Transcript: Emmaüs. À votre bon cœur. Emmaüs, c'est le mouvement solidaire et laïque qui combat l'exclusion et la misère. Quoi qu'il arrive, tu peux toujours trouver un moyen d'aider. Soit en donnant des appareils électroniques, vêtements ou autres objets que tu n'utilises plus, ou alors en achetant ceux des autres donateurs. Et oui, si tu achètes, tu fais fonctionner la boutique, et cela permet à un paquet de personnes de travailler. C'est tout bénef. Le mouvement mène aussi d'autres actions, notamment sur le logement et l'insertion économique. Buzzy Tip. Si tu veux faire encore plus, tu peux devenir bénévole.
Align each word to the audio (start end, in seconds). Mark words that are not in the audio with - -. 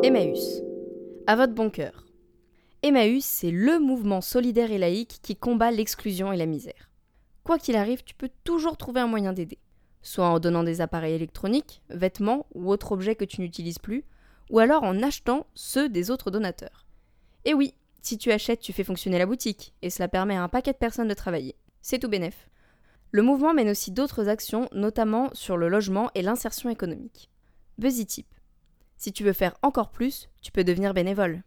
Emmaüs. 0.00 0.62
À 1.26 1.34
votre 1.34 1.54
bon 1.54 1.70
cœur. 1.70 2.06
Emmaüs, 2.84 3.24
c'est 3.24 3.50
le 3.50 3.80
mouvement 3.80 4.20
solidaire 4.20 4.70
et 4.70 4.78
laïque 4.78 5.18
qui 5.22 5.34
combat 5.34 5.72
l'exclusion 5.72 6.32
et 6.32 6.36
la 6.36 6.46
misère. 6.46 6.90
Quoi 7.42 7.58
qu'il 7.58 7.74
arrive, 7.74 8.04
tu 8.04 8.14
peux 8.14 8.30
toujours 8.44 8.76
trouver 8.76 9.00
un 9.00 9.08
moyen 9.08 9.32
d'aider. 9.32 9.58
Soit 10.02 10.28
en 10.28 10.38
donnant 10.38 10.62
des 10.62 10.80
appareils 10.80 11.14
électroniques, 11.14 11.82
vêtements 11.90 12.46
ou 12.54 12.70
autres 12.70 12.92
objets 12.92 13.16
que 13.16 13.24
tu 13.24 13.40
n'utilises 13.40 13.80
plus, 13.80 14.04
ou 14.50 14.60
alors 14.60 14.84
en 14.84 15.02
achetant 15.02 15.46
ceux 15.54 15.88
des 15.88 16.12
autres 16.12 16.30
donateurs. 16.30 16.86
Et 17.44 17.52
oui, 17.52 17.74
si 18.00 18.18
tu 18.18 18.30
achètes, 18.30 18.60
tu 18.60 18.72
fais 18.72 18.84
fonctionner 18.84 19.18
la 19.18 19.26
boutique, 19.26 19.74
et 19.82 19.90
cela 19.90 20.06
permet 20.06 20.36
à 20.36 20.44
un 20.44 20.48
paquet 20.48 20.72
de 20.72 20.78
personnes 20.78 21.08
de 21.08 21.14
travailler. 21.14 21.56
C'est 21.82 21.98
tout 21.98 22.08
bénef. 22.08 22.48
Le 23.10 23.22
mouvement 23.22 23.52
mène 23.52 23.70
aussi 23.70 23.90
d'autres 23.90 24.28
actions, 24.28 24.68
notamment 24.72 25.30
sur 25.32 25.56
le 25.56 25.68
logement 25.68 26.10
et 26.14 26.22
l'insertion 26.22 26.70
économique. 26.70 27.30
Buzzy 27.78 28.06
Tip. 28.06 28.26
Si 28.98 29.12
tu 29.12 29.22
veux 29.22 29.32
faire 29.32 29.56
encore 29.62 29.90
plus, 29.90 30.28
tu 30.42 30.50
peux 30.50 30.64
devenir 30.64 30.92
bénévole. 30.92 31.42